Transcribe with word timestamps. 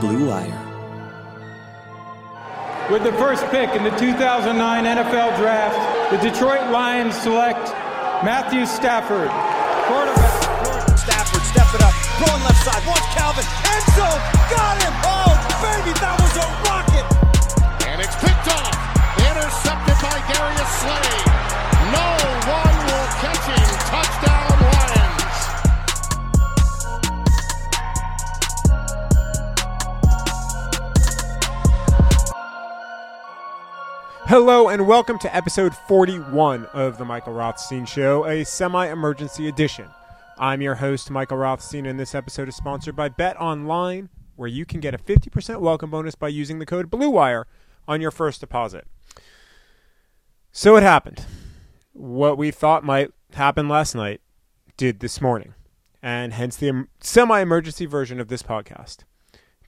Blue 0.00 0.28
Wire. 0.28 0.64
With 2.90 3.02
the 3.02 3.12
first 3.14 3.44
pick 3.50 3.70
in 3.74 3.82
the 3.82 3.90
2009 3.98 4.54
NFL 4.84 5.36
Draft, 5.36 5.76
the 6.10 6.18
Detroit 6.22 6.70
Lions 6.70 7.16
select 7.16 7.60
Matthew 8.22 8.64
Stafford, 8.64 9.28
quarterback. 9.90 10.98
Stafford, 10.98 11.42
step 11.42 11.68
it 11.74 11.82
up, 11.82 11.94
throwing 12.16 12.42
left 12.46 12.62
side, 12.62 12.82
watch 12.86 13.02
Calvin, 13.12 13.44
end 13.44 13.86
zone, 13.98 14.22
got 14.48 14.78
him! 14.80 14.94
Oh, 15.02 15.34
baby, 15.60 15.92
that 15.98 16.14
was 16.16 16.34
a 16.38 16.46
rocket! 16.64 17.06
And 17.90 17.98
it's 18.00 18.16
picked 18.22 18.48
off, 18.54 18.74
intercepted 19.18 19.98
by 19.98 20.16
Darius 20.30 20.72
Slay. 20.78 21.77
Hello 34.28 34.68
and 34.68 34.86
welcome 34.86 35.18
to 35.20 35.34
episode 35.34 35.74
41 35.74 36.66
of 36.74 36.98
the 36.98 37.04
Michael 37.06 37.32
Rothstein 37.32 37.86
Show, 37.86 38.26
a 38.26 38.44
semi 38.44 38.86
emergency 38.86 39.48
edition. 39.48 39.86
I'm 40.36 40.60
your 40.60 40.74
host, 40.74 41.10
Michael 41.10 41.38
Rothstein, 41.38 41.86
and 41.86 41.98
this 41.98 42.14
episode 42.14 42.46
is 42.46 42.54
sponsored 42.54 42.94
by 42.94 43.08
Bet 43.08 43.40
Online, 43.40 44.10
where 44.36 44.46
you 44.46 44.66
can 44.66 44.80
get 44.80 44.92
a 44.92 44.98
50% 44.98 45.60
welcome 45.60 45.88
bonus 45.88 46.14
by 46.14 46.28
using 46.28 46.58
the 46.58 46.66
code 46.66 46.90
BLUEWIRE 46.90 47.46
on 47.88 48.02
your 48.02 48.10
first 48.10 48.42
deposit. 48.42 48.86
So 50.52 50.76
it 50.76 50.82
happened. 50.82 51.24
What 51.94 52.36
we 52.36 52.50
thought 52.50 52.84
might 52.84 53.10
happen 53.32 53.66
last 53.66 53.94
night 53.94 54.20
did 54.76 55.00
this 55.00 55.22
morning, 55.22 55.54
and 56.02 56.34
hence 56.34 56.54
the 56.54 56.86
semi 57.00 57.40
emergency 57.40 57.86
version 57.86 58.20
of 58.20 58.28
this 58.28 58.42
podcast. 58.42 59.04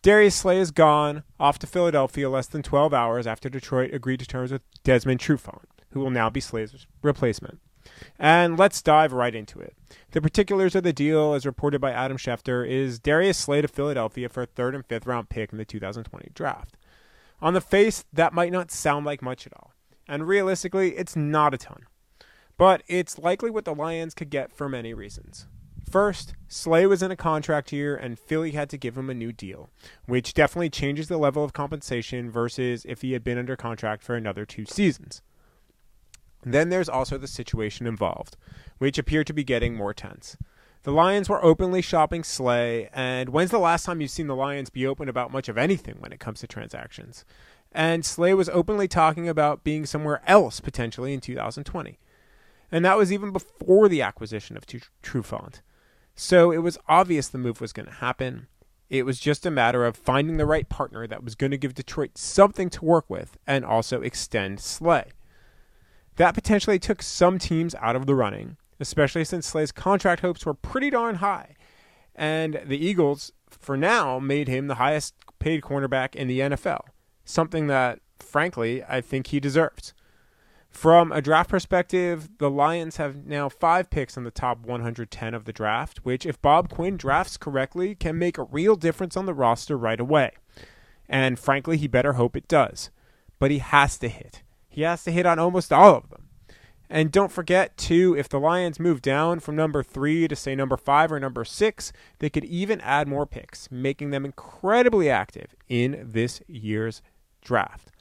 Darius 0.03 0.35
Slay 0.35 0.59
is 0.59 0.71
gone 0.71 1.25
off 1.39 1.59
to 1.59 1.67
Philadelphia 1.67 2.31
less 2.31 2.47
than 2.47 2.63
12 2.63 2.95
hours 2.95 3.27
after 3.27 3.51
Detroit 3.51 3.93
agreed 3.93 4.21
to 4.21 4.27
terms 4.27 4.51
with 4.51 4.63
Desmond 4.83 5.21
Trufant, 5.21 5.67
who 5.91 6.01
will 6.01 6.11
now 6.11 6.31
be 6.31 6.41
Slay's 6.41 6.87
replacement. 7.03 7.61
And 8.19 8.59
let's 8.59 8.81
dive 8.81 9.13
right 9.13 9.35
into 9.35 9.59
it. 9.61 9.75
The 10.13 10.23
particulars 10.23 10.75
of 10.75 10.85
the 10.85 10.93
deal, 10.93 11.35
as 11.35 11.45
reported 11.45 11.81
by 11.81 11.93
Adam 11.93 12.17
Schefter, 12.17 12.67
is 12.67 12.99
Darius 12.99 13.37
Slay 13.37 13.61
to 13.61 13.69
Philadelphia 13.69 14.31
for 14.31 14.43
a 14.43 14.47
third 14.47 14.75
and 14.75 14.87
fifth 14.87 15.07
round 15.07 15.29
pick 15.29 15.53
in 15.53 15.59
the 15.59 15.65
2020 15.67 16.31
draft. 16.35 16.79
On 17.43 17.53
the 17.53 17.61
face, 17.61 18.05
that 18.13 18.33
might 18.33 18.53
not 18.53 18.71
sound 18.71 19.05
like 19.05 19.23
much 19.23 19.47
at 19.47 19.53
all. 19.55 19.73
And 20.09 20.27
realistically, 20.27 20.97
it's 20.97 21.17
not 21.17 21.55
a 21.55 21.59
ton. 21.59 21.87
But 22.57 22.83
it's 22.87 23.19
likely 23.19 23.51
what 23.51 23.65
the 23.65 23.75
Lions 23.75 24.15
could 24.15 24.31
get 24.31 24.53
for 24.53 24.69
many 24.69 24.93
reasons. 24.93 25.47
First, 25.91 26.35
Slay 26.47 26.87
was 26.87 27.03
in 27.03 27.11
a 27.11 27.17
contract 27.17 27.73
year 27.73 27.97
and 27.97 28.17
Philly 28.17 28.53
had 28.53 28.71
to 28.71 28.79
give 28.79 28.97
him 28.97 29.11
a 29.11 29.15
new 29.15 29.33
deal, 29.33 29.71
which 30.07 30.35
definitely 30.35 30.71
changes 30.71 31.09
the 31.09 31.19
level 31.19 31.43
of 31.43 31.53
compensation 31.53 32.31
versus 32.31 32.87
if 32.89 33.03
he 33.03 33.13
had 33.13 33.25
been 33.25 33.39
under 33.39 33.57
contract 33.57 34.05
for 34.05 34.15
another 34.15 34.47
two 34.47 34.65
seasons. 34.65 35.21
Then 36.45 36.69
there's 36.69 36.89
also 36.89 37.19
the 37.19 37.27
situation 37.27 37.89
involved, 37.89 38.37
which 38.79 38.99
appeared 38.99 39.27
to 39.27 39.33
be 39.33 39.43
getting 39.43 39.75
more 39.75 39.93
tense. 39.93 40.37
The 40.85 40.93
Lions 40.93 41.29
were 41.29 41.45
openly 41.45 41.83
shopping 41.83 42.23
Slay, 42.23 42.89
and 42.95 43.31
when's 43.31 43.51
the 43.51 43.59
last 43.59 43.85
time 43.85 44.01
you've 44.01 44.13
seen 44.13 44.29
the 44.29 44.37
Lions 44.37 44.71
be 44.71 44.87
open 44.87 45.09
about 45.09 45.33
much 45.33 45.49
of 45.49 45.59
anything 45.59 45.97
when 45.99 46.13
it 46.13 46.21
comes 46.21 46.39
to 46.41 46.47
transactions? 46.47 47.25
And 47.73 48.07
Slay 48.07 48.33
was 48.33 48.49
openly 48.49 48.87
talking 48.87 49.29
about 49.29 49.65
being 49.65 49.87
somewhere 49.87 50.23
else 50.27 50.61
potentially 50.61 51.13
in 51.13 51.21
2020. 51.21 51.99
And 52.73 52.85
that 52.85 52.97
was 52.97 53.13
even 53.13 53.33
before 53.33 53.89
the 53.89 54.03
acquisition 54.03 54.57
of 54.57 54.67
Trufant. 55.03 55.61
So 56.15 56.51
it 56.51 56.59
was 56.59 56.79
obvious 56.89 57.29
the 57.29 57.39
move 57.39 57.61
was 57.61 57.73
going 57.73 57.87
to 57.87 57.95
happen. 57.95 58.47
It 58.89 59.07
was 59.07 59.21
just 59.21 59.47
a 59.47 59.51
matter 59.51 59.85
of 59.85 59.97
finding 59.97 60.37
the 60.37 60.47
right 60.47 60.69
partner 60.69 61.07
that 61.07 61.23
was 61.23 61.35
going 61.35 61.53
to 61.53 61.59
give 61.59 61.75
Detroit 61.75 62.19
something 62.19 62.69
to 62.71 62.85
work 62.85 63.09
with 63.09 63.39
and 63.47 63.65
also 63.65 64.03
extend 64.03 64.61
Slay. 64.61 65.05
That 66.17 66.35
potentially 66.35 66.79
took 66.79 67.03
some 67.03 67.39
teams 67.39 67.75
out 67.77 67.97
of 67.97 68.07
the 68.07 68.15
running, 68.15 68.57
especially 68.81 69.25
since 69.25 69.47
Slay's 69.47 69.73
contract 69.73 70.23
hopes 70.23 70.45
were 70.45 70.55
pretty 70.55 70.91
darn 70.91 71.17
high. 71.17 71.55
And 72.15 72.61
the 72.67 72.85
Eagles, 72.85 73.33
for 73.49 73.77
now, 73.77 74.19
made 74.19 74.49
him 74.49 74.67
the 74.67 74.75
highest 74.75 75.15
paid 75.39 75.63
cornerback 75.63 76.15
in 76.15 76.29
the 76.29 76.41
NFL, 76.41 76.83
something 77.25 77.69
that, 77.69 78.01
frankly, 78.19 78.83
I 78.85 79.01
think 79.01 79.29
he 79.29 79.41
deserves. 79.41 79.95
From 80.81 81.13
a 81.13 81.21
draft 81.21 81.51
perspective, 81.51 82.31
the 82.39 82.49
Lions 82.49 82.97
have 82.97 83.27
now 83.27 83.51
five 83.51 83.91
picks 83.91 84.17
in 84.17 84.25
the 84.25 84.31
top 84.31 84.61
110 84.61 85.35
of 85.35 85.45
the 85.45 85.53
draft, 85.53 85.99
which, 86.05 86.25
if 86.25 86.41
Bob 86.41 86.71
Quinn 86.71 86.97
drafts 86.97 87.37
correctly, 87.37 87.95
can 87.95 88.19
make 88.19 88.39
a 88.39 88.45
real 88.45 88.77
difference 88.77 89.15
on 89.15 89.27
the 89.27 89.35
roster 89.35 89.77
right 89.77 90.01
away. 90.01 90.31
And 91.07 91.39
frankly, 91.39 91.77
he 91.77 91.87
better 91.87 92.15
hope 92.15 92.35
it 92.35 92.49
does. 92.49 92.89
But 93.39 93.51
he 93.51 93.59
has 93.59 93.99
to 93.99 94.09
hit. 94.09 94.43
He 94.71 94.81
has 94.81 95.05
to 95.05 95.13
hit 95.13 95.27
on 95.27 95.39
almost 95.39 95.71
all 95.71 95.97
of 95.97 96.09
them. 96.09 96.29
And 96.89 97.13
don't 97.13 97.31
forget, 97.31 97.77
too, 97.77 98.17
if 98.17 98.31
the 98.31 98.41
Lions 98.41 98.81
move 98.81 99.03
down 99.03 99.41
from 99.41 99.57
number 99.57 99.83
three 99.83 100.27
to, 100.29 100.35
say, 100.35 100.55
number 100.55 100.79
five 100.79 101.13
or 101.13 101.21
number 101.21 101.45
six, 101.45 101.93
they 102.21 102.31
could 102.31 102.47
even 102.47 102.81
add 102.81 103.07
more 103.07 103.27
picks, 103.27 103.71
making 103.71 104.13
them 104.13 104.25
incredibly 104.25 105.11
active 105.11 105.55
in 105.69 106.09
this 106.11 106.41
year's 106.49 107.03
draft. 107.43 107.93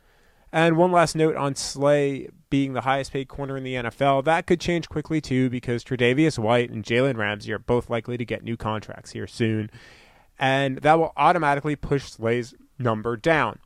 And 0.51 0.77
one 0.77 0.91
last 0.91 1.15
note 1.15 1.35
on 1.35 1.55
Slay 1.55 2.27
being 2.49 2.73
the 2.73 2.81
highest 2.81 3.13
paid 3.13 3.27
corner 3.27 3.55
in 3.55 3.63
the 3.63 3.75
NFL. 3.75 4.23
That 4.23 4.47
could 4.47 4.59
change 4.59 4.89
quickly 4.89 5.21
too 5.21 5.49
because 5.49 5.83
Tre'Davious 5.83 6.39
White 6.39 6.71
and 6.71 6.83
Jalen 6.83 7.17
Ramsey 7.17 7.53
are 7.53 7.59
both 7.59 7.89
likely 7.89 8.17
to 8.17 8.25
get 8.25 8.43
new 8.43 8.57
contracts 8.57 9.11
here 9.11 9.27
soon. 9.27 9.69
And 10.39 10.77
that 10.79 10.97
will 10.97 11.13
automatically 11.15 11.75
push 11.75 12.05
Slay's 12.05 12.55
number 12.79 13.15
down. 13.15 13.59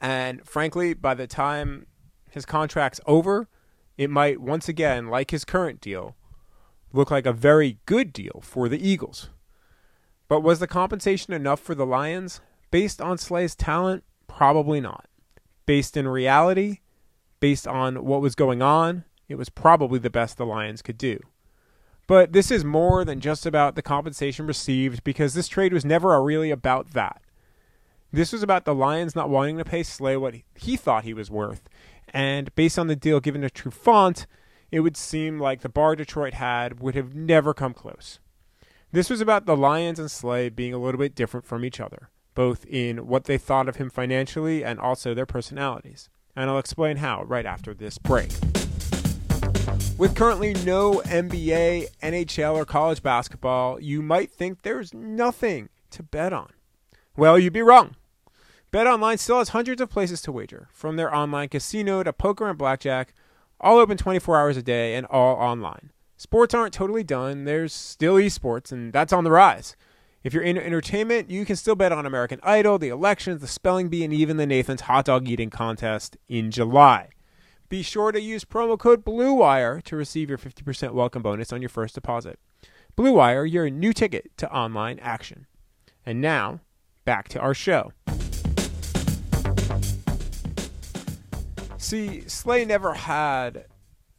And 0.00 0.44
frankly, 0.44 0.94
by 0.94 1.14
the 1.14 1.26
time 1.26 1.86
his 2.30 2.44
contract's 2.44 3.00
over, 3.06 3.48
it 3.96 4.10
might 4.10 4.40
once 4.40 4.68
again, 4.68 5.08
like 5.08 5.30
his 5.30 5.44
current 5.44 5.80
deal, 5.80 6.16
look 6.92 7.10
like 7.10 7.26
a 7.26 7.32
very 7.32 7.78
good 7.86 8.12
deal 8.12 8.40
for 8.42 8.68
the 8.68 8.86
Eagles. 8.86 9.30
But 10.26 10.40
was 10.40 10.58
the 10.58 10.66
compensation 10.66 11.32
enough 11.32 11.60
for 11.60 11.74
the 11.74 11.86
Lions? 11.86 12.40
Based 12.70 13.00
on 13.00 13.18
Slay's 13.18 13.54
talent, 13.54 14.04
probably 14.26 14.80
not 14.80 15.08
based 15.68 15.98
in 15.98 16.08
reality, 16.08 16.78
based 17.40 17.68
on 17.68 18.02
what 18.02 18.22
was 18.22 18.34
going 18.34 18.62
on, 18.62 19.04
it 19.28 19.34
was 19.34 19.50
probably 19.50 19.98
the 19.98 20.08
best 20.08 20.38
the 20.38 20.46
Lions 20.46 20.80
could 20.80 20.96
do. 20.96 21.20
But 22.06 22.32
this 22.32 22.50
is 22.50 22.64
more 22.64 23.04
than 23.04 23.20
just 23.20 23.44
about 23.44 23.74
the 23.74 23.82
compensation 23.82 24.46
received 24.46 25.04
because 25.04 25.34
this 25.34 25.46
trade 25.46 25.74
was 25.74 25.84
never 25.84 26.22
really 26.22 26.50
about 26.50 26.94
that. 26.94 27.20
This 28.10 28.32
was 28.32 28.42
about 28.42 28.64
the 28.64 28.74
Lions 28.74 29.14
not 29.14 29.28
wanting 29.28 29.58
to 29.58 29.64
pay 29.64 29.82
Slay 29.82 30.16
what 30.16 30.36
he 30.54 30.74
thought 30.78 31.04
he 31.04 31.12
was 31.12 31.30
worth. 31.30 31.68
And 32.14 32.54
based 32.54 32.78
on 32.78 32.86
the 32.86 32.96
deal 32.96 33.20
given 33.20 33.42
to 33.42 33.50
Trufant, 33.50 34.24
it 34.70 34.80
would 34.80 34.96
seem 34.96 35.38
like 35.38 35.60
the 35.60 35.68
bar 35.68 35.96
Detroit 35.96 36.32
had 36.32 36.80
would 36.80 36.94
have 36.94 37.14
never 37.14 37.52
come 37.52 37.74
close. 37.74 38.20
This 38.90 39.10
was 39.10 39.20
about 39.20 39.44
the 39.44 39.54
Lions 39.54 39.98
and 39.98 40.10
Slay 40.10 40.48
being 40.48 40.72
a 40.72 40.78
little 40.78 40.98
bit 40.98 41.14
different 41.14 41.44
from 41.44 41.62
each 41.62 41.78
other 41.78 42.08
both 42.38 42.64
in 42.66 43.08
what 43.08 43.24
they 43.24 43.36
thought 43.36 43.68
of 43.68 43.78
him 43.78 43.90
financially 43.90 44.62
and 44.62 44.78
also 44.78 45.12
their 45.12 45.26
personalities. 45.26 46.08
And 46.36 46.48
I'll 46.48 46.60
explain 46.60 46.98
how 46.98 47.24
right 47.24 47.44
after 47.44 47.74
this 47.74 47.98
break. 47.98 48.30
With 49.98 50.14
currently 50.14 50.54
no 50.64 51.02
NBA, 51.04 51.88
NHL, 52.00 52.54
or 52.54 52.64
college 52.64 53.02
basketball, 53.02 53.80
you 53.80 54.02
might 54.02 54.30
think 54.30 54.62
there's 54.62 54.94
nothing 54.94 55.68
to 55.90 56.04
bet 56.04 56.32
on. 56.32 56.52
Well, 57.16 57.40
you'd 57.40 57.52
be 57.52 57.60
wrong. 57.60 57.96
BetOnline 58.72 59.18
still 59.18 59.38
has 59.38 59.48
hundreds 59.48 59.80
of 59.80 59.90
places 59.90 60.22
to 60.22 60.30
wager, 60.30 60.68
from 60.72 60.94
their 60.94 61.12
online 61.12 61.48
casino 61.48 62.04
to 62.04 62.12
poker 62.12 62.48
and 62.48 62.56
blackjack, 62.56 63.14
all 63.60 63.78
open 63.78 63.96
24 63.96 64.38
hours 64.38 64.56
a 64.56 64.62
day 64.62 64.94
and 64.94 65.06
all 65.06 65.34
online. 65.34 65.90
Sports 66.16 66.54
aren't 66.54 66.72
totally 66.72 67.02
done, 67.02 67.46
there's 67.46 67.72
still 67.72 68.14
esports, 68.14 68.70
and 68.70 68.92
that's 68.92 69.12
on 69.12 69.24
the 69.24 69.32
rise. 69.32 69.74
If 70.28 70.34
you're 70.34 70.42
into 70.42 70.62
entertainment, 70.62 71.30
you 71.30 71.46
can 71.46 71.56
still 71.56 71.74
bet 71.74 71.90
on 71.90 72.04
American 72.04 72.38
Idol, 72.42 72.78
the 72.78 72.90
elections, 72.90 73.40
the 73.40 73.46
spelling 73.46 73.88
bee, 73.88 74.04
and 74.04 74.12
even 74.12 74.36
the 74.36 74.44
Nathan's 74.44 74.82
hot 74.82 75.06
dog 75.06 75.26
eating 75.26 75.48
contest 75.48 76.18
in 76.28 76.50
July. 76.50 77.08
Be 77.70 77.80
sure 77.80 78.12
to 78.12 78.20
use 78.20 78.44
promo 78.44 78.78
code 78.78 79.06
BLUEWIRE 79.06 79.82
to 79.84 79.96
receive 79.96 80.28
your 80.28 80.36
50% 80.36 80.92
welcome 80.92 81.22
bonus 81.22 81.50
on 81.50 81.62
your 81.62 81.70
first 81.70 81.94
deposit. 81.94 82.38
Blue 82.94 83.14
Wire, 83.14 83.46
your 83.46 83.70
new 83.70 83.94
ticket 83.94 84.36
to 84.36 84.52
online 84.52 84.98
action. 84.98 85.46
And 86.04 86.20
now, 86.20 86.60
back 87.06 87.28
to 87.28 87.40
our 87.40 87.54
show. 87.54 87.92
See, 91.78 92.28
Slay 92.28 92.66
never 92.66 92.92
had 92.92 93.64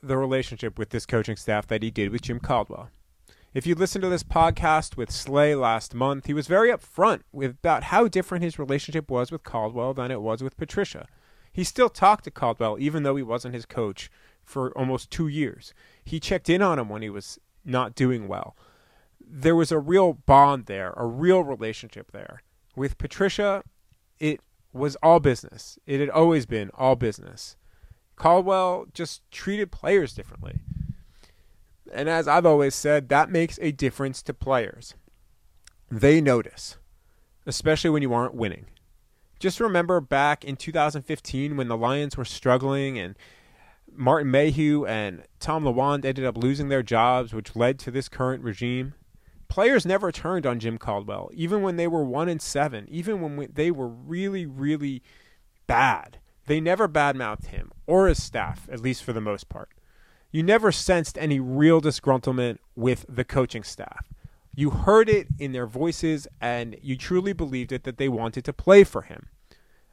the 0.01 0.17
relationship 0.17 0.79
with 0.79 0.89
this 0.89 1.05
coaching 1.05 1.35
staff 1.35 1.67
that 1.67 1.83
he 1.83 1.91
did 1.91 2.09
with 2.09 2.23
Jim 2.23 2.39
Caldwell. 2.39 2.89
If 3.51 3.65
you 3.65 3.73
listened 3.73 4.03
to 4.03 4.09
this 4.09 4.21
podcast 4.21 4.95
with 4.95 5.09
Slay 5.09 5.55
last 5.55 5.95
month, 5.95 6.27
he 6.27 6.35
was 6.35 6.45
very 6.45 6.69
upfront 6.69 7.21
with 7.31 7.49
about 7.49 7.85
how 7.85 8.07
different 8.07 8.43
his 8.43 8.59
relationship 8.59 9.09
was 9.09 9.31
with 9.31 9.43
Caldwell 9.43 9.95
than 9.95 10.11
it 10.11 10.21
was 10.21 10.43
with 10.43 10.55
Patricia. 10.55 11.07
He 11.51 11.63
still 11.63 11.89
talked 11.89 12.25
to 12.25 12.31
Caldwell 12.31 12.77
even 12.79 13.01
though 13.01 13.15
he 13.15 13.23
wasn't 13.23 13.55
his 13.55 13.65
coach 13.65 14.11
for 14.43 14.71
almost 14.77 15.09
two 15.09 15.27
years. 15.27 15.73
He 16.05 16.19
checked 16.19 16.47
in 16.47 16.61
on 16.61 16.77
him 16.77 16.89
when 16.89 17.01
he 17.01 17.09
was 17.09 17.39
not 17.65 17.95
doing 17.95 18.27
well. 18.27 18.55
There 19.19 19.55
was 19.55 19.71
a 19.71 19.79
real 19.79 20.13
bond 20.13 20.67
there, 20.67 20.93
a 20.95 21.07
real 21.07 21.43
relationship 21.43 22.11
there. 22.11 22.43
With 22.75 22.99
Patricia, 22.99 23.63
it 24.19 24.41
was 24.73 24.95
all 25.01 25.19
business. 25.19 25.79
It 25.87 25.99
had 25.99 26.11
always 26.11 26.45
been 26.45 26.69
all 26.75 26.95
business. 26.95 27.57
Caldwell 28.15 28.85
just 28.93 29.23
treated 29.31 29.71
players 29.71 30.13
differently. 30.13 30.59
And 31.93 32.09
as 32.09 32.27
I've 32.27 32.45
always 32.45 32.75
said, 32.75 33.09
that 33.09 33.29
makes 33.29 33.59
a 33.61 33.71
difference 33.71 34.21
to 34.23 34.33
players. 34.33 34.95
They 35.89 36.21
notice, 36.21 36.77
especially 37.45 37.89
when 37.89 38.01
you 38.01 38.13
aren't 38.13 38.35
winning. 38.35 38.65
Just 39.39 39.59
remember 39.59 40.01
back 40.01 40.43
in 40.43 40.55
2015 40.55 41.55
when 41.55 41.67
the 41.67 41.77
Lions 41.77 42.17
were 42.17 42.25
struggling 42.25 42.99
and 42.99 43.15
Martin 43.91 44.29
Mayhew 44.29 44.85
and 44.85 45.23
Tom 45.39 45.63
Lewand 45.63 46.05
ended 46.05 46.25
up 46.25 46.37
losing 46.37 46.69
their 46.69 46.83
jobs, 46.83 47.33
which 47.33 47.55
led 47.55 47.79
to 47.79 47.91
this 47.91 48.09
current 48.09 48.43
regime. 48.43 48.93
Players 49.47 49.85
never 49.85 50.11
turned 50.11 50.45
on 50.45 50.59
Jim 50.59 50.77
Caldwell, 50.77 51.31
even 51.33 51.61
when 51.61 51.75
they 51.75 51.87
were 51.87 52.03
one 52.03 52.29
and 52.29 52.41
seven, 52.41 52.85
even 52.89 53.19
when 53.21 53.35
we, 53.35 53.47
they 53.47 53.71
were 53.71 53.87
really, 53.87 54.45
really 54.45 55.01
bad. 55.65 56.19
They 56.45 56.59
never 56.59 56.87
badmouthed 56.87 57.47
him 57.47 57.71
or 57.87 58.07
his 58.07 58.21
staff, 58.21 58.67
at 58.71 58.81
least 58.81 59.03
for 59.03 59.13
the 59.13 59.21
most 59.21 59.49
part. 59.49 59.69
You 60.31 60.43
never 60.43 60.71
sensed 60.71 61.17
any 61.17 61.39
real 61.39 61.81
disgruntlement 61.81 62.59
with 62.75 63.05
the 63.09 63.23
coaching 63.23 63.63
staff. 63.63 64.07
You 64.55 64.69
heard 64.69 65.09
it 65.09 65.27
in 65.39 65.53
their 65.53 65.65
voices, 65.65 66.27
and 66.39 66.75
you 66.81 66.95
truly 66.95 67.33
believed 67.33 67.71
it 67.71 67.83
that 67.83 67.97
they 67.97 68.09
wanted 68.09 68.45
to 68.45 68.53
play 68.53 68.83
for 68.83 69.03
him. 69.03 69.29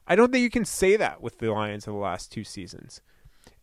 I 0.07 0.15
don't 0.15 0.31
think 0.31 0.43
you 0.43 0.49
can 0.49 0.65
say 0.65 0.95
that 0.95 1.21
with 1.21 1.39
the 1.39 1.51
Lions 1.51 1.87
of 1.87 1.93
the 1.93 1.99
last 1.99 2.31
two 2.31 2.43
seasons. 2.43 3.01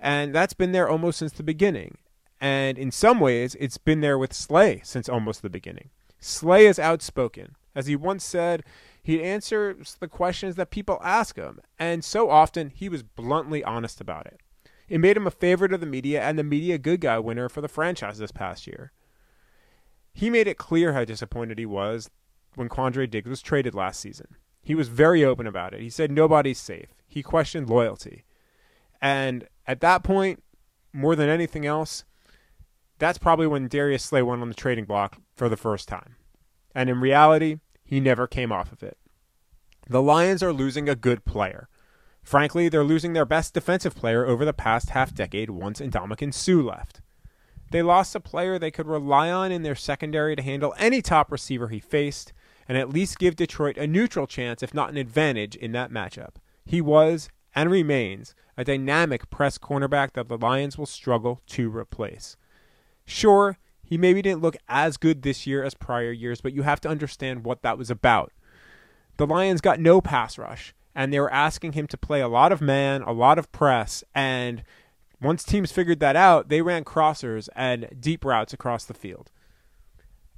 And 0.01 0.35
that's 0.35 0.55
been 0.55 0.73
there 0.73 0.89
almost 0.89 1.19
since 1.19 1.33
the 1.33 1.43
beginning. 1.43 1.99
And 2.41 2.77
in 2.77 2.91
some 2.91 3.21
ways, 3.21 3.57
it's 3.61 3.79
been 3.79 4.01
there 4.01 4.19
with 4.19 4.33
Slay 4.33 4.81
since 4.85 5.09
almost 5.09 5.43
the 5.43 5.51
beginning. 5.51 5.91
Slay 6.19 6.67
is 6.67 6.79
outspoken. 6.79 7.55
As 7.75 7.87
he 7.87 7.97
once 7.97 8.25
said, 8.25 8.65
he 9.03 9.23
answers 9.23 9.97
the 10.01 10.09
questions 10.09 10.57
that 10.57 10.71
people 10.71 10.99
ask 11.03 11.37
him, 11.37 11.61
and 11.79 12.05
so 12.05 12.31
often 12.31 12.71
he 12.71 12.89
was 12.89 13.03
bluntly 13.03 13.63
honest 13.63 14.01
about 14.01 14.27
it. 14.27 14.41
It 14.89 14.99
made 14.99 15.17
him 15.17 15.27
a 15.27 15.31
favorite 15.31 15.73
of 15.73 15.81
the 15.81 15.87
media 15.87 16.23
and 16.23 16.39
the 16.39 16.45
media 16.45 16.79
good 16.79 17.01
guy 17.01 17.19
winner 17.19 17.49
for 17.49 17.61
the 17.61 17.69
franchise 17.69 18.19
this 18.19 18.33
past 18.33 18.67
year. 18.67 18.93
He 20.13 20.31
made 20.31 20.47
it 20.47 20.59
clear 20.59 20.93
how 20.93 21.05
disappointed 21.05 21.59
he 21.59 21.67
was 21.67 22.11
when 22.55 22.69
Quandre 22.69 23.11
Diggs 23.11 23.29
was 23.29 23.43
traded 23.43 23.75
last 23.75 24.01
season. 24.01 24.29
He 24.63 24.75
was 24.75 24.89
very 24.89 25.25
open 25.25 25.47
about 25.47 25.75
it. 25.75 25.81
He 25.81 25.91
said 25.91 26.11
nobody's 26.11 26.61
safe. 26.61 26.89
He 27.07 27.23
questioned 27.23 27.69
loyalty. 27.69 28.25
And 29.01 29.49
at 29.67 29.81
that 29.81 30.03
point, 30.03 30.43
more 30.93 31.17
than 31.17 31.29
anything 31.29 31.67
else, 31.67 32.05
that's 32.99 33.19
probably 33.19 33.47
when 33.47 33.69
Darius 33.69 34.05
Slay 34.05 34.23
went 34.23 34.41
on 34.41 34.49
the 34.49 34.55
trading 34.55 34.85
block 34.85 35.19
for 35.35 35.49
the 35.49 35.57
first 35.57 35.89
time. 35.89 36.17
And 36.75 36.89
in 36.89 37.01
reality, 37.01 37.59
he 37.85 38.01
never 38.01 38.27
came 38.27 38.53
off 38.53 38.73
of 38.73 38.83
it. 38.83 38.97
The 39.89 40.03
Lions 40.03 40.43
are 40.43 40.53
losing 40.53 40.89
a 40.89 40.95
good 40.95 41.25
player. 41.25 41.69
Frankly, 42.25 42.71
they're 42.71 42.83
losing 42.83 43.13
their 43.13 43.27
best 43.27 43.53
defensive 43.53 43.95
player 43.95 44.25
over 44.25 44.45
the 44.45 44.55
past 44.55 44.91
half 44.91 45.15
decade 45.15 45.51
once 45.51 45.79
Ndamukong 45.79 46.33
Suh 46.33 46.63
left. 46.63 47.03
They 47.71 47.83
lost 47.83 48.15
a 48.15 48.21
player 48.21 48.59
they 48.59 48.71
could 48.71 48.87
rely 48.87 49.31
on 49.31 49.53
in 49.53 49.63
their 49.63 49.75
secondary 49.75 50.35
to 50.35 50.43
handle 50.43 50.75
any 50.79 51.03
top 51.03 51.31
receiver 51.31 51.69
he 51.69 51.81
faced 51.81 52.33
and 52.67 52.79
at 52.79 52.89
least 52.89 53.19
give 53.19 53.37
Detroit 53.37 53.77
a 53.77 53.87
neutral 53.87 54.27
chance, 54.27 54.63
if 54.63 54.73
not 54.73 54.91
an 54.91 54.97
advantage, 54.97 55.55
in 55.55 55.73
that 55.73 55.91
matchup. 55.91 56.37
He 56.65 56.81
was, 56.81 57.29
and 57.55 57.71
remains, 57.71 58.35
a 58.57 58.65
dynamic 58.65 59.29
press 59.29 59.59
cornerback 59.59 60.13
that 60.15 60.29
the 60.29 60.39
Lions 60.39 60.79
will 60.79 60.87
struggle 60.87 61.43
to 61.49 61.69
replace. 61.69 62.37
Sure, 63.05 63.59
he 63.83 63.99
maybe 63.99 64.23
didn't 64.23 64.41
look 64.41 64.57
as 64.67 64.97
good 64.97 65.23
this 65.23 65.47
year 65.47 65.63
as 65.63 65.75
prior 65.75 66.11
years, 66.11 66.41
but 66.41 66.55
you 66.55 66.63
have 66.63 66.81
to 66.81 66.89
understand 66.89 67.45
what 67.45 67.61
that 67.63 67.77
was 67.77 67.91
about. 67.91 68.33
The 69.19 69.27
Lions 69.27 69.61
got 69.61 69.79
no 69.79 70.01
pass 70.01 70.39
rush, 70.39 70.75
and 70.95 71.13
they 71.13 71.21
were 71.21 71.33
asking 71.33 71.73
him 71.73 71.87
to 71.89 71.97
play 71.97 72.21
a 72.21 72.29
lot 72.29 72.53
of 72.53 72.61
man, 72.61 73.03
a 73.03 73.13
lot 73.13 73.39
of 73.39 73.51
press, 73.53 74.05
and 74.15 74.63
once 75.21 75.43
teams 75.43 75.73
figured 75.73 76.01
that 76.01 76.17
out, 76.17 76.49
they 76.49 76.61
ran 76.61 76.85
crossers 76.85 77.49
and 77.57 77.89
deep 77.99 78.25
routes 78.25 78.53
across 78.53 78.85
the 78.85 78.95
field. 78.95 79.31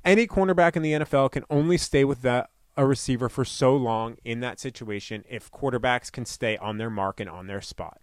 Any 0.04 0.26
cornerback 0.26 0.76
in 0.76 0.82
the 0.82 0.92
NFL 0.92 1.32
can 1.32 1.44
only 1.50 1.76
stay 1.76 2.04
with 2.04 2.22
that 2.22 2.50
a 2.76 2.86
receiver 2.86 3.28
for 3.28 3.44
so 3.44 3.74
long 3.74 4.16
in 4.24 4.40
that 4.40 4.60
situation 4.60 5.24
if 5.28 5.50
quarterbacks 5.50 6.12
can 6.12 6.24
stay 6.24 6.56
on 6.58 6.78
their 6.78 6.90
mark 6.90 7.20
and 7.20 7.30
on 7.30 7.46
their 7.46 7.60
spot. 7.60 8.00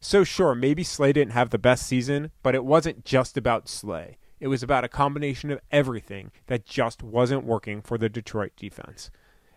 So, 0.00 0.22
sure, 0.22 0.54
maybe 0.54 0.84
Slay 0.84 1.12
didn't 1.12 1.32
have 1.32 1.50
the 1.50 1.58
best 1.58 1.86
season, 1.86 2.30
but 2.42 2.54
it 2.54 2.64
wasn't 2.64 3.04
just 3.04 3.36
about 3.36 3.68
Slay. 3.68 4.18
It 4.38 4.48
was 4.48 4.62
about 4.62 4.84
a 4.84 4.88
combination 4.88 5.50
of 5.50 5.60
everything 5.70 6.30
that 6.46 6.66
just 6.66 7.02
wasn't 7.02 7.44
working 7.44 7.80
for 7.80 7.96
the 7.96 8.08
Detroit 8.08 8.52
defense. 8.56 9.10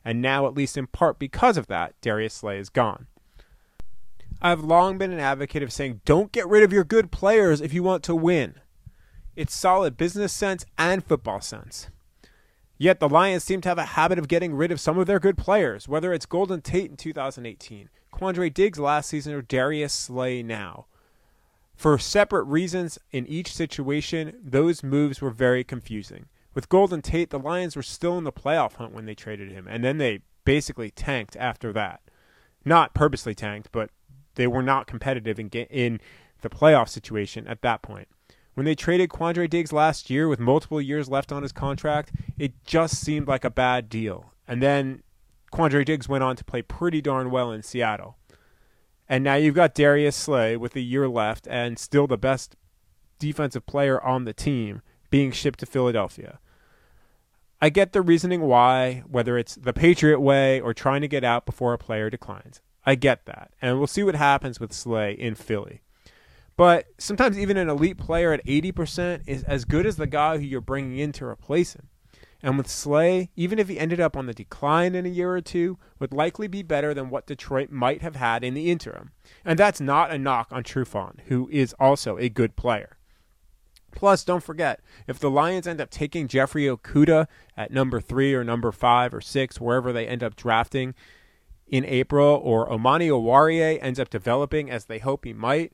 And 0.07 0.21
now, 0.21 0.47
at 0.47 0.55
least 0.55 0.77
in 0.77 0.87
part 0.87 1.19
because 1.19 1.57
of 1.57 1.67
that, 1.67 1.93
Darius 1.99 2.35
Slay 2.35 2.59
is 2.59 2.69
gone. 2.69 3.07
I've 4.41 4.61
long 4.61 4.97
been 4.97 5.11
an 5.11 5.19
advocate 5.19 5.61
of 5.61 5.73
saying 5.73 5.99
don't 6.05 6.31
get 6.31 6.47
rid 6.47 6.63
of 6.63 6.71
your 6.71 6.85
good 6.85 7.11
players 7.11 7.59
if 7.59 7.73
you 7.73 7.83
want 7.83 8.03
to 8.03 8.15
win. 8.15 8.55
It's 9.35 9.53
solid 9.53 9.97
business 9.97 10.31
sense 10.31 10.65
and 10.77 11.03
football 11.03 11.41
sense. 11.41 11.89
Yet 12.77 13.01
the 13.01 13.09
Lions 13.09 13.43
seem 13.43 13.59
to 13.59 13.67
have 13.67 13.77
a 13.77 13.83
habit 13.83 14.17
of 14.17 14.29
getting 14.29 14.55
rid 14.55 14.71
of 14.71 14.79
some 14.79 14.97
of 14.97 15.07
their 15.07 15.19
good 15.19 15.37
players, 15.37 15.89
whether 15.89 16.13
it's 16.13 16.25
Golden 16.25 16.61
Tate 16.61 16.89
in 16.89 16.95
2018, 16.95 17.89
Quandre 18.13 18.53
Diggs 18.53 18.79
last 18.79 19.09
season, 19.09 19.33
or 19.33 19.41
Darius 19.41 19.91
Slay 19.91 20.41
now. 20.41 20.85
For 21.75 21.97
separate 21.97 22.45
reasons 22.45 22.97
in 23.11 23.27
each 23.27 23.53
situation, 23.53 24.37
those 24.41 24.83
moves 24.83 25.19
were 25.19 25.31
very 25.31 25.65
confusing. 25.65 26.27
With 26.57 26.69
Golden 26.69 27.03
Tate, 27.03 27.29
the 27.29 27.37
Lions 27.37 27.75
were 27.75 27.83
still 27.83 28.17
in 28.17 28.23
the 28.23 28.31
playoff 28.31 28.77
hunt 28.77 28.91
when 28.91 29.05
they 29.05 29.13
traded 29.13 29.51
him, 29.51 29.67
and 29.69 29.83
then 29.83 29.99
they 29.99 30.21
basically 30.43 30.89
tanked 30.89 31.35
after 31.35 31.71
that. 31.73 32.01
Not 32.65 32.95
purposely 32.95 33.35
tanked, 33.35 33.71
but 33.71 33.91
they 34.33 34.47
were 34.47 34.63
not 34.63 34.87
competitive 34.87 35.39
in, 35.39 35.49
in 35.49 36.01
the 36.41 36.49
playoff 36.49 36.89
situation 36.89 37.45
at 37.45 37.61
that 37.61 37.83
point. 37.83 38.07
When 38.55 38.65
they 38.65 38.73
traded 38.73 39.11
Quandre 39.11 39.47
Diggs 39.47 39.71
last 39.71 40.09
year 40.09 40.27
with 40.27 40.39
multiple 40.39 40.81
years 40.81 41.07
left 41.07 41.31
on 41.31 41.43
his 41.43 41.51
contract, 41.51 42.11
it 42.39 42.53
just 42.65 43.01
seemed 43.01 43.27
like 43.27 43.45
a 43.45 43.51
bad 43.51 43.87
deal. 43.87 44.33
And 44.47 44.59
then 44.59 45.03
Quandre 45.53 45.85
Diggs 45.85 46.09
went 46.09 46.23
on 46.23 46.35
to 46.37 46.43
play 46.43 46.63
pretty 46.63 47.01
darn 47.01 47.29
well 47.29 47.51
in 47.51 47.61
Seattle. 47.61 48.17
And 49.07 49.23
now 49.23 49.35
you've 49.35 49.53
got 49.53 49.75
Darius 49.75 50.15
Slay 50.15 50.57
with 50.57 50.75
a 50.75 50.81
year 50.81 51.07
left 51.07 51.47
and 51.47 51.77
still 51.77 52.07
the 52.07 52.17
best 52.17 52.55
defensive 53.19 53.67
player 53.67 54.03
on 54.03 54.25
the 54.25 54.33
team 54.33 54.81
being 55.11 55.31
shipped 55.31 55.59
to 55.59 55.67
Philadelphia. 55.67 56.39
I 57.59 57.69
get 57.69 57.91
the 57.91 58.01
reasoning 58.01 58.41
why, 58.41 59.03
whether 59.07 59.37
it's 59.37 59.55
the 59.55 59.73
Patriot 59.73 60.19
way 60.19 60.61
or 60.61 60.73
trying 60.73 61.01
to 61.01 61.07
get 61.07 61.23
out 61.23 61.45
before 61.45 61.73
a 61.73 61.77
player 61.77 62.09
declines. 62.09 62.61
I 62.85 62.95
get 62.95 63.25
that. 63.25 63.51
And 63.61 63.77
we'll 63.77 63.87
see 63.87 64.03
what 64.03 64.15
happens 64.15 64.59
with 64.59 64.71
Slay 64.71 65.13
in 65.13 65.35
Philly. 65.35 65.81
But 66.55 66.87
sometimes 66.97 67.37
even 67.37 67.57
an 67.57 67.69
elite 67.69 67.97
player 67.97 68.31
at 68.31 68.45
80% 68.45 69.23
is 69.27 69.43
as 69.43 69.65
good 69.65 69.85
as 69.85 69.97
the 69.97 70.07
guy 70.07 70.37
who 70.37 70.43
you're 70.43 70.61
bringing 70.61 70.97
in 70.99 71.11
to 71.13 71.25
replace 71.25 71.73
him. 71.73 71.89
And 72.41 72.57
with 72.57 72.67
Slay, 72.67 73.29
even 73.35 73.57
if 73.57 73.67
he 73.67 73.79
ended 73.79 73.99
up 73.99 74.15
on 74.15 74.27
the 74.27 74.33
decline 74.33 74.93
in 74.93 75.05
a 75.05 75.09
year 75.09 75.31
or 75.31 75.41
two, 75.41 75.77
would 75.99 76.13
likely 76.13 76.47
be 76.47 76.61
better 76.61 76.93
than 76.93 77.09
what 77.09 77.25
Detroit 77.25 77.71
might 77.71 78.01
have 78.01 78.15
had 78.15 78.43
in 78.43 78.53
the 78.53 78.71
interim. 78.71 79.11
And 79.43 79.57
that's 79.57 79.81
not 79.81 80.11
a 80.11 80.17
knock 80.17 80.49
on 80.51 80.63
Trufant, 80.63 81.21
who 81.27 81.49
is 81.51 81.73
also 81.79 82.17
a 82.17 82.29
good 82.29 82.55
player. 82.55 82.96
Plus, 83.97 84.23
don't 84.23 84.43
forget, 84.43 84.79
if 85.07 85.17
the 85.17 85.31
Lions 85.31 85.65
end 85.65 85.81
up 85.81 85.89
taking 85.89 86.27
Jeffrey 86.27 86.65
Okudah 86.65 87.25
at 87.57 87.71
number 87.71 87.99
three 87.99 88.35
or 88.35 88.43
number 88.43 88.71
five 88.71 89.11
or 89.11 89.21
six, 89.21 89.59
wherever 89.59 89.91
they 89.91 90.05
end 90.05 90.21
up 90.21 90.35
drafting 90.35 90.93
in 91.65 91.83
April, 91.83 92.39
or 92.43 92.71
Amani 92.71 93.09
Oruwariye 93.09 93.79
ends 93.81 93.99
up 93.99 94.11
developing 94.11 94.69
as 94.69 94.85
they 94.85 94.99
hope 94.99 95.25
he 95.25 95.33
might, 95.33 95.73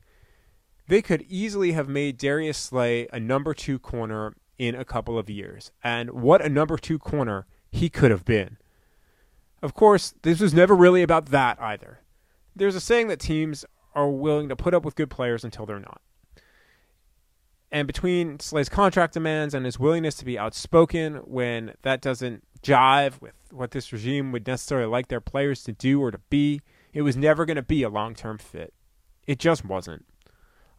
they 0.87 1.01
could 1.01 1.23
easily 1.23 1.73
have 1.73 1.89
made 1.89 2.17
Darius 2.17 2.57
Slay 2.57 3.09
a 3.11 3.19
number 3.19 3.53
two 3.53 3.77
corner 3.77 4.37
in 4.57 4.73
a 4.73 4.85
couple 4.85 5.19
of 5.19 5.29
years. 5.29 5.73
And 5.83 6.11
what 6.11 6.41
a 6.41 6.47
number 6.47 6.77
two 6.77 6.99
corner 6.99 7.45
he 7.73 7.89
could 7.89 8.09
have 8.09 8.23
been. 8.23 8.55
Of 9.61 9.73
course, 9.73 10.13
this 10.21 10.39
was 10.39 10.53
never 10.53 10.73
really 10.73 11.03
about 11.03 11.25
that 11.25 11.61
either. 11.61 11.99
There's 12.55 12.75
a 12.75 12.79
saying 12.79 13.09
that 13.09 13.19
teams 13.19 13.65
are 13.93 14.09
willing 14.09 14.47
to 14.47 14.55
put 14.55 14.73
up 14.73 14.85
with 14.85 14.95
good 14.95 15.09
players 15.09 15.43
until 15.43 15.65
they're 15.65 15.77
not. 15.77 15.99
And 17.73 17.87
between 17.87 18.39
Slay's 18.39 18.69
contract 18.69 19.15
demands 19.15 19.55
and 19.55 19.65
his 19.65 19.79
willingness 19.79 20.13
to 20.17 20.25
be 20.25 20.37
outspoken 20.37 21.15
when 21.25 21.73
that 21.81 22.01
doesn't 22.01 22.43
jive 22.61 23.19
with 23.19 23.33
what 23.49 23.71
this 23.71 23.91
regime 23.91 24.31
would 24.31 24.45
necessarily 24.45 24.87
like 24.87 25.07
their 25.07 25.19
players 25.19 25.63
to 25.63 25.71
do 25.71 25.99
or 25.99 26.11
to 26.11 26.19
be, 26.29 26.61
it 26.93 27.01
was 27.01 27.17
never 27.17 27.45
going 27.45 27.55
to 27.55 27.63
be 27.63 27.81
a 27.81 27.89
long 27.89 28.13
term 28.13 28.37
fit. 28.37 28.75
It 29.25 29.39
just 29.39 29.65
wasn't. 29.65 30.05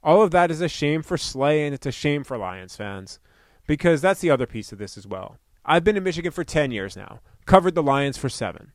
All 0.04 0.22
of 0.22 0.30
that 0.30 0.52
is 0.52 0.60
a 0.60 0.68
shame 0.68 1.02
for 1.02 1.18
Slay, 1.18 1.66
and 1.66 1.74
it's 1.74 1.86
a 1.86 1.90
shame 1.90 2.22
for 2.22 2.38
Lions 2.38 2.76
fans 2.76 3.18
because 3.66 4.00
that's 4.00 4.20
the 4.20 4.30
other 4.30 4.46
piece 4.46 4.70
of 4.70 4.78
this 4.78 4.96
as 4.96 5.04
well. 5.04 5.38
I've 5.64 5.82
been 5.82 5.96
in 5.96 6.04
Michigan 6.04 6.30
for 6.30 6.44
10 6.44 6.70
years 6.70 6.96
now, 6.96 7.18
covered 7.44 7.74
the 7.74 7.82
Lions 7.82 8.18
for 8.18 8.28
seven. 8.28 8.70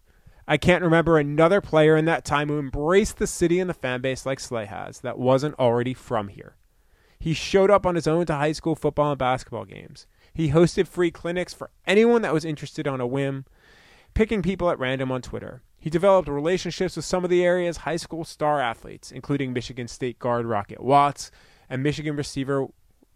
I 0.46 0.58
can't 0.58 0.84
remember 0.84 1.18
another 1.18 1.62
player 1.62 1.96
in 1.96 2.04
that 2.06 2.26
time 2.26 2.50
who 2.50 2.60
embraced 2.60 3.18
the 3.18 3.28
city 3.28 3.62
and 3.62 3.70
the 3.70 3.74
fan 3.74 4.02
base 4.02 4.26
like 4.26 4.42
Slay 4.42 4.66
has 4.66 5.00
that 5.02 5.18
wasn't 5.18 5.58
already 5.58 5.94
from 5.94 6.28
here. 6.28 6.58
He 7.20 7.34
showed 7.34 7.70
up 7.70 7.86
on 7.86 7.96
his 7.96 8.08
own 8.08 8.26
to 8.28 8.36
high 8.36 8.54
school 8.54 8.76
football 8.76 9.12
and 9.12 9.20
basketball 9.20 9.66
games. 9.66 10.08
He 10.34 10.50
hosted 10.50 10.88
free 10.88 11.12
clinics 11.12 11.54
for 11.54 11.70
anyone 11.86 12.22
that 12.22 12.34
was 12.34 12.46
interested 12.46 12.88
on 12.88 13.02
a 13.02 13.08
whim 13.08 13.46
picking 14.14 14.42
people 14.42 14.70
at 14.70 14.80
random 14.80 15.12
on 15.12 15.22
Twitter. 15.22 15.62
He 15.78 15.90
developed 15.90 16.28
relationships 16.28 16.96
with 16.96 17.06
some 17.06 17.24
of 17.24 17.30
the 17.30 17.44
area's 17.44 17.78
high 17.78 17.98
school 17.98 18.24
star 18.24 18.60
athletes, 18.60 19.12
including 19.12 19.54
Michigan 19.54 19.88
State 19.88 20.20
guard 20.20 20.46
Rocket 20.46 20.82
Watts 20.82 21.32
and 21.70 21.84
Michigan 21.84 22.16
receiver 22.16 22.68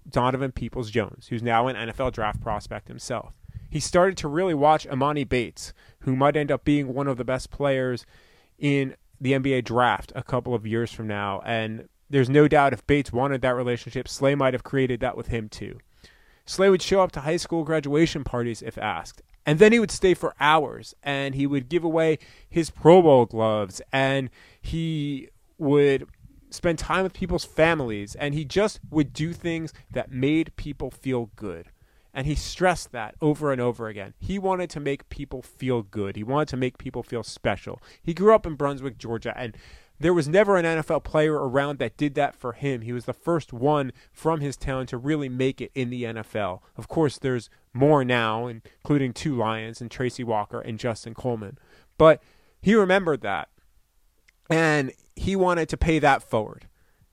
Donovan 0.10 0.52
Peoples 0.52 0.90
Jones, 0.90 1.28
who's 1.28 1.44
now 1.44 1.68
an 1.68 1.76
NFL 1.76 2.14
draft 2.14 2.42
prospect 2.42 2.88
himself. 2.88 3.34
He 3.70 3.80
started 3.80 4.18
to 4.18 4.28
really 4.28 4.54
watch 4.54 4.88
Emoni 4.88 5.28
Bates, 5.28 5.74
who 6.00 6.16
might 6.16 6.36
end 6.36 6.52
up 6.52 6.64
being 6.64 6.94
one 6.94 7.08
of 7.08 7.18
the 7.18 7.24
best 7.24 7.50
players 7.50 8.06
in 8.60 8.96
the 9.20 9.34
NBA 9.34 9.64
draft 9.64 10.12
a 10.16 10.24
couple 10.24 10.54
of 10.54 10.68
years 10.68 10.92
from 10.92 11.08
now. 11.08 11.42
And 11.46 11.90
there's 12.14 12.30
no 12.30 12.48
doubt 12.48 12.74
if 12.74 12.86
Bates 12.86 13.12
wanted 13.12 13.42
that 13.42 13.56
relationship, 13.56 14.08
Slay 14.08 14.36
might 14.36 14.54
have 14.54 14.64
created 14.64 15.00
that 15.00 15.18
with 15.18 15.28
him 15.28 15.50
too. 15.50 15.80
Slay 16.46 16.70
would 16.70 16.82
show 16.82 17.02
up 17.02 17.12
to 17.14 17.22
high 17.22 17.38
school 17.38 17.64
graduation 17.64 18.24
parties 18.24 18.62
if 18.62 18.78
asked. 18.78 19.24
And 19.48 19.58
then 19.58 19.72
he 19.72 19.80
would 19.80 19.90
stay 19.90 20.14
for 20.14 20.36
hours 20.40 20.94
and 21.02 21.34
he 21.34 21.48
would 21.48 21.70
give 21.70 21.84
away 21.84 22.20
his 22.48 22.70
Pro 22.70 23.02
Bowl 23.02 23.26
gloves 23.26 23.82
and 23.92 24.30
he 24.62 25.30
would 25.58 26.08
spend 26.52 26.78
time 26.78 27.02
with 27.02 27.14
people's 27.14 27.46
families 27.46 28.14
and 28.14 28.36
he 28.36 28.46
just 28.46 28.80
would 28.92 29.12
do 29.12 29.34
things 29.34 29.74
that 29.90 30.12
made 30.12 30.56
people 30.56 30.92
feel 30.92 31.32
good. 31.36 31.70
And 32.14 32.28
he 32.28 32.36
stressed 32.36 32.92
that 32.92 33.16
over 33.24 33.52
and 33.52 33.60
over 33.60 33.88
again. 33.88 34.14
He 34.20 34.38
wanted 34.38 34.70
to 34.70 34.80
make 34.80 35.10
people 35.10 35.42
feel 35.42 35.82
good. 35.82 36.16
He 36.16 36.24
wanted 36.24 36.50
to 36.50 36.58
make 36.58 36.78
people 36.78 37.02
feel 37.02 37.24
special. 37.24 37.82
He 38.04 38.14
grew 38.14 38.36
up 38.36 38.46
in 38.46 38.54
Brunswick, 38.54 39.00
Georgia, 39.00 39.34
and 39.36 39.58
there 40.04 40.14
was 40.14 40.28
never 40.28 40.58
an 40.58 40.66
NFL 40.66 41.06
player 41.06 41.34
around 41.34 41.80
that 41.80 41.96
did 41.96 42.14
that 42.16 42.36
for 42.36 42.52
him. 42.52 42.82
He 42.82 42.92
was 42.92 43.06
the 43.06 43.14
first 43.14 43.54
one 43.54 43.94
from 44.12 44.42
his 44.42 44.58
town 44.58 44.86
to 44.88 44.98
really 44.98 45.30
make 45.30 45.62
it 45.62 45.72
in 45.74 45.90
the 45.90 46.04
NFL. 46.04 46.60
Of 46.76 46.90
course, 46.90 47.18
there's 47.18 47.50
more 47.74 48.04
now, 48.04 48.48
including 48.48 49.14
two 49.14 49.34
Lions 49.34 49.80
and 49.80 49.90
Tracy 49.90 50.22
Walker 50.22 50.60
and 50.60 50.78
Justin 50.78 51.14
Coleman. 51.14 51.58
But 51.98 52.22
he 52.62 52.76
remembered 52.76 53.22
that. 53.22 53.48
And 54.50 54.92
he 55.16 55.38
wanted 55.38 55.70
to 55.70 55.78
pay 55.78 56.00
that 56.00 56.22
forward. 56.22 56.68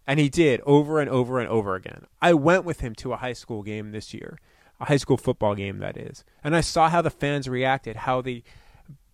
And 0.05 0.19
he 0.19 0.29
did 0.29 0.61
over 0.67 0.99
and 0.99 1.09
over 1.09 1.39
and 1.39 1.49
over 1.49 1.77
again. 1.77 2.07
I 2.21 2.35
went 2.35 2.65
with 2.65 2.81
him 2.81 2.97
to 2.97 3.13
a 3.13 3.19
high 3.19 3.35
school 3.35 3.63
game 3.63 3.93
this 3.93 4.13
year, 4.13 4.37
a 4.81 4.87
high 4.87 4.97
school 4.97 5.17
football 5.17 5.55
game, 5.55 5.79
that 5.79 5.97
is. 5.97 6.25
And 6.43 6.57
I 6.57 6.61
saw 6.61 6.89
how 6.89 7.03
the 7.03 7.11
fans 7.11 7.49
reacted, 7.49 7.95
how 7.95 8.21
they 8.21 8.43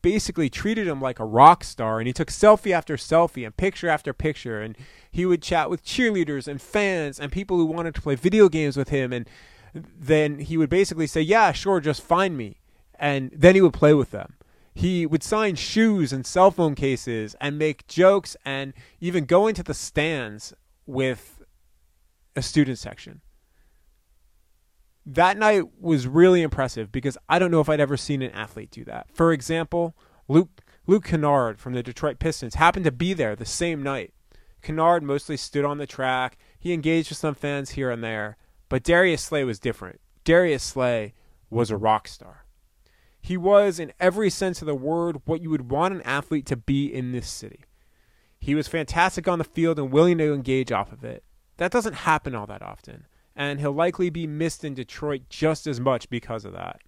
basically 0.07 0.49
treated 0.49 0.87
him 0.87 1.01
like 1.01 1.19
a 1.19 1.25
rock 1.25 1.65
star. 1.65 1.99
And 1.99 2.07
he 2.07 2.13
took 2.13 2.29
selfie 2.29 2.71
after 2.71 2.97
selfie 2.97 3.45
and 3.45 3.57
picture 3.57 3.89
after 3.89 4.13
picture. 4.13 4.63
And 4.63 4.77
he 5.11 5.27
would 5.27 5.43
chat 5.43 5.69
with 5.69 5.85
cheerleaders 5.85 6.47
and 6.47 6.63
fans 6.63 7.19
and 7.19 7.33
people 7.33 7.57
who 7.57 7.67
wanted 7.67 7.97
to 7.97 8.01
play 8.01 8.15
video 8.15 8.49
games 8.49 8.77
with 8.77 8.91
him. 8.91 9.13
And 9.13 9.29
then 9.75 10.39
he 10.39 10.57
would 10.57 10.71
basically 10.71 11.09
say, 11.09 11.23
Yeah, 11.23 11.51
sure, 11.51 11.81
just 11.81 12.03
find 12.03 12.37
me. 12.37 12.61
And 13.01 13.33
then 13.35 13.57
he 13.57 13.61
would 13.61 13.73
play 13.73 13.95
with 13.95 14.13
them 14.13 14.35
he 14.77 15.07
would 15.07 15.23
sign 15.23 15.55
shoes 15.55 16.13
and 16.13 16.27
cell 16.27 16.51
phone 16.51 16.75
cases 16.75 17.35
and 17.41 17.59
make 17.59 17.87
jokes 17.87 18.37
and 18.45 18.75
even 19.01 19.25
go 19.25 19.47
into 19.47 19.63
the 19.63 19.73
stands 19.73 20.53
with 20.85 21.43
a 22.37 22.43
student 22.43 22.79
section. 22.79 23.23
That 25.07 25.39
night 25.39 25.81
was 25.81 26.09
really 26.09 26.43
impressive 26.43 26.91
because 26.91 27.17
I 27.29 27.39
don't 27.39 27.53
know 27.53 27.61
if 27.61 27.69
I'd 27.69 27.81
ever 27.81 27.97
seen 27.97 28.23
an 28.23 28.33
athlete 28.33 28.73
do 28.73 28.85
that. 28.87 29.07
For 29.13 29.33
example, 29.33 29.97
Luke 30.27 30.63
Luke 30.89 31.05
Kennard 31.05 31.59
from 31.59 31.73
the 31.75 31.83
Detroit 31.83 32.19
Pistons 32.19 32.57
happened 32.57 32.85
to 32.85 32.93
be 32.93 33.13
there 33.13 33.35
the 33.35 33.45
same 33.45 33.83
night. 33.83 34.13
Kennard 34.63 35.03
mostly 35.03 35.37
stood 35.37 35.65
on 35.65 35.79
the 35.79 35.87
track. 35.87 36.39
He 36.59 36.73
engaged 36.73 37.11
with 37.11 37.19
some 37.19 37.35
fans 37.35 37.71
here 37.71 37.91
and 37.91 38.03
there, 38.03 38.37
but 38.69 38.83
Darius 38.83 39.23
Slay 39.23 39.45
was 39.45 39.61
different. 39.61 40.01
Darius 40.25 40.63
Slay 40.63 41.15
was 41.51 41.71
a 41.71 41.77
rock 41.77 42.09
star. 42.09 42.47
He 43.21 43.37
was, 43.37 43.81
in 43.81 43.93
every 43.99 44.31
sense 44.31 44.61
of 44.63 44.67
the 44.67 44.75
word, 44.75 45.23
what 45.25 45.41
you 45.41 45.51
would 45.51 45.71
want 45.71 45.95
an 45.95 46.03
athlete 46.03 46.47
to 46.47 46.57
be 46.57 46.87
in 46.93 47.11
this 47.11 47.29
city. 47.29 47.65
He 48.39 48.55
was 48.55 48.69
fantastic 48.69 49.27
on 49.27 49.39
the 49.39 49.45
field 49.45 49.79
and 49.79 49.91
willing 49.91 50.19
to 50.19 50.33
engage 50.33 50.71
off 50.71 50.93
of 50.93 51.05
it. 51.05 51.25
That 51.57 51.73
doesn't 51.73 51.95
happen 51.95 52.35
all 52.35 52.47
that 52.47 52.63
often, 52.63 53.07
and 53.37 53.61
he'll 53.61 53.73
likely 53.73 54.11
be 54.11 54.27
missed 54.27 54.65
in 54.65 54.75
Detroit 54.75 55.23
just 55.29 55.67
as 55.67 55.79
much 55.79 56.09
because 56.09 56.45
of 56.45 56.55
that. 56.55 56.81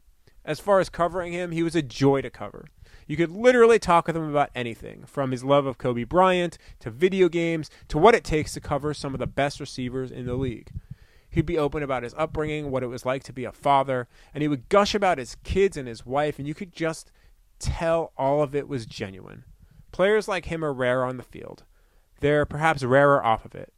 As 0.44 0.60
far 0.60 0.80
as 0.80 0.88
covering 0.88 1.32
him, 1.32 1.52
he 1.52 1.62
was 1.62 1.76
a 1.76 1.82
joy 1.82 2.22
to 2.22 2.30
cover. 2.30 2.66
You 3.06 3.16
could 3.16 3.30
literally 3.30 3.78
talk 3.78 4.06
with 4.06 4.16
him 4.16 4.28
about 4.28 4.50
anything, 4.54 5.04
from 5.06 5.30
his 5.30 5.44
love 5.44 5.66
of 5.66 5.78
Kobe 5.78 6.04
Bryant 6.04 6.56
to 6.80 6.90
video 6.90 7.28
games 7.28 7.70
to 7.88 7.98
what 7.98 8.14
it 8.14 8.24
takes 8.24 8.54
to 8.54 8.60
cover 8.60 8.94
some 8.94 9.14
of 9.14 9.20
the 9.20 9.26
best 9.26 9.60
receivers 9.60 10.10
in 10.10 10.26
the 10.26 10.34
league. 10.34 10.70
He'd 11.30 11.46
be 11.46 11.58
open 11.58 11.82
about 11.82 12.02
his 12.02 12.14
upbringing, 12.16 12.70
what 12.70 12.82
it 12.82 12.88
was 12.88 13.04
like 13.04 13.22
to 13.24 13.32
be 13.32 13.44
a 13.44 13.52
father, 13.52 14.08
and 14.32 14.40
he 14.40 14.48
would 14.48 14.70
gush 14.70 14.94
about 14.94 15.18
his 15.18 15.36
kids 15.44 15.76
and 15.76 15.86
his 15.86 16.06
wife, 16.06 16.38
and 16.38 16.48
you 16.48 16.54
could 16.54 16.72
just 16.72 17.12
tell 17.58 18.12
all 18.16 18.42
of 18.42 18.54
it 18.54 18.68
was 18.68 18.86
genuine. 18.86 19.44
Players 19.92 20.28
like 20.28 20.46
him 20.46 20.64
are 20.64 20.72
rare 20.72 21.04
on 21.04 21.18
the 21.18 21.22
field. 21.22 21.64
They're 22.20 22.46
perhaps 22.46 22.82
rarer 22.82 23.22
off 23.22 23.44
of 23.44 23.54
it. 23.54 23.72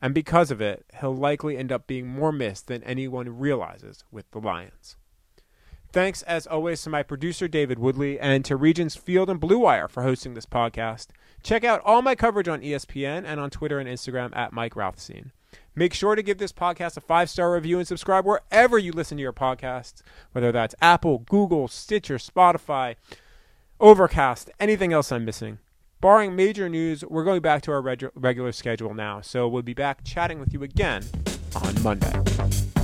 And 0.00 0.14
because 0.14 0.50
of 0.50 0.60
it, 0.60 0.84
he'll 1.00 1.14
likely 1.14 1.56
end 1.56 1.72
up 1.72 1.86
being 1.86 2.06
more 2.06 2.32
missed 2.32 2.66
than 2.66 2.82
anyone 2.84 3.38
realizes 3.38 4.04
with 4.10 4.30
the 4.30 4.40
Lions. 4.40 4.96
Thanks, 5.92 6.22
as 6.22 6.46
always, 6.46 6.82
to 6.82 6.90
my 6.90 7.02
producer, 7.02 7.48
David 7.48 7.78
Woodley, 7.78 8.20
and 8.20 8.44
to 8.44 8.56
Regents 8.56 8.96
Field 8.96 9.30
and 9.30 9.40
Blue 9.40 9.58
Wire 9.58 9.88
for 9.88 10.02
hosting 10.02 10.34
this 10.34 10.44
podcast. 10.44 11.06
Check 11.42 11.64
out 11.64 11.80
all 11.84 12.02
my 12.02 12.14
coverage 12.14 12.48
on 12.48 12.60
ESPN 12.60 13.24
and 13.24 13.40
on 13.40 13.50
Twitter 13.50 13.78
and 13.78 13.88
Instagram 13.88 14.36
at 14.36 14.52
Mike 14.52 14.76
Rothstein. 14.76 15.32
Make 15.74 15.94
sure 15.94 16.14
to 16.14 16.22
give 16.22 16.38
this 16.38 16.52
podcast 16.52 16.96
a 16.96 17.00
five 17.00 17.30
star 17.30 17.52
review 17.52 17.78
and 17.78 17.86
subscribe 17.86 18.26
wherever 18.26 18.78
you 18.78 18.92
listen 18.92 19.16
to 19.16 19.22
your 19.22 19.32
podcasts, 19.32 20.02
whether 20.32 20.52
that's 20.52 20.74
Apple, 20.82 21.20
Google, 21.20 21.68
Stitcher, 21.68 22.16
Spotify, 22.16 22.96
Overcast, 23.78 24.50
anything 24.58 24.92
else 24.92 25.12
I'm 25.12 25.24
missing. 25.24 25.58
Barring 26.00 26.36
major 26.36 26.68
news, 26.68 27.04
we're 27.04 27.24
going 27.24 27.40
back 27.40 27.62
to 27.62 27.72
our 27.72 27.80
reg- 27.80 28.10
regular 28.14 28.52
schedule 28.52 28.92
now, 28.92 29.22
so 29.22 29.48
we'll 29.48 29.62
be 29.62 29.74
back 29.74 30.04
chatting 30.04 30.38
with 30.38 30.52
you 30.52 30.62
again 30.62 31.02
on 31.54 31.82
Monday. 31.82 32.75